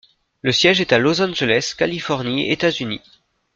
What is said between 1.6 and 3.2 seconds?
Californie, États-Unis.